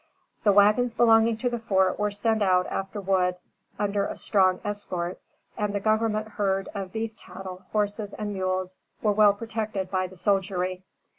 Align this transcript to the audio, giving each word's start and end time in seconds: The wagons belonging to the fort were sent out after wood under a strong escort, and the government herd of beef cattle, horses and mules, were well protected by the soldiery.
The 0.43 0.51
wagons 0.51 0.95
belonging 0.95 1.37
to 1.37 1.47
the 1.51 1.59
fort 1.59 1.99
were 1.99 2.09
sent 2.09 2.41
out 2.41 2.65
after 2.71 2.99
wood 2.99 3.35
under 3.77 4.07
a 4.07 4.17
strong 4.17 4.59
escort, 4.63 5.19
and 5.55 5.75
the 5.75 5.79
government 5.79 6.27
herd 6.27 6.69
of 6.73 6.91
beef 6.91 7.15
cattle, 7.15 7.67
horses 7.71 8.11
and 8.15 8.33
mules, 8.33 8.77
were 9.03 9.11
well 9.13 9.35
protected 9.35 9.91
by 9.91 10.07
the 10.07 10.17
soldiery. 10.17 10.81